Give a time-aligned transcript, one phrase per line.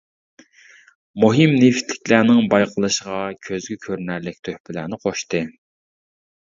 [1.23, 5.49] مۇھىم نېفىتلىكلەرنىڭ بايقىلىشىغا كۆزگە كۆرۈنەرلىك تۆھپىلەرنى قوشتى.